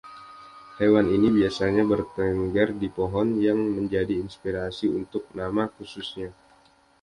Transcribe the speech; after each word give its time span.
Hewan 0.81 1.07
ini 1.15 1.27
biasanya 1.37 1.83
bertengger 1.91 2.69
di 2.81 2.87
pohon, 2.97 3.27
yang 3.47 3.59
menjadi 3.77 4.13
inspirasi 4.25 4.85
untuk 4.99 5.23
nama 5.39 5.63
khususnya. 5.75 6.29